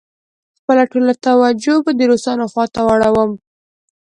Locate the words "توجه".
1.25-1.75